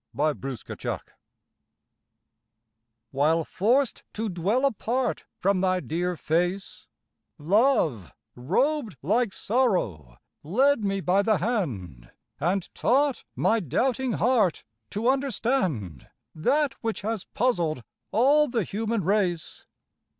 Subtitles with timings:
[0.17, 0.99] HEAVEN AND HELL
[3.11, 6.87] While forced to dwell apart from thy dear face,
[7.37, 12.09] Love, robed like sorrow, led me by the hand
[12.39, 19.67] And taught my doubting heart to understand That which has puzzled all the human race.